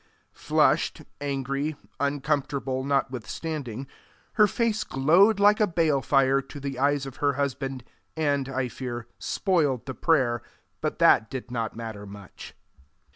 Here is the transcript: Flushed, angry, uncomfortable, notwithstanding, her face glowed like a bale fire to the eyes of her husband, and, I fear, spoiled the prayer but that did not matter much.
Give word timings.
Flushed, 0.33 1.03
angry, 1.21 1.75
uncomfortable, 1.99 2.83
notwithstanding, 2.83 3.85
her 4.33 4.47
face 4.47 4.83
glowed 4.83 5.39
like 5.39 5.59
a 5.59 5.67
bale 5.67 6.01
fire 6.01 6.41
to 6.41 6.59
the 6.59 6.79
eyes 6.79 7.05
of 7.05 7.17
her 7.17 7.33
husband, 7.33 7.83
and, 8.17 8.49
I 8.49 8.67
fear, 8.67 9.05
spoiled 9.19 9.85
the 9.85 9.93
prayer 9.93 10.41
but 10.81 10.97
that 10.97 11.29
did 11.29 11.51
not 11.51 11.75
matter 11.75 12.07
much. 12.07 12.55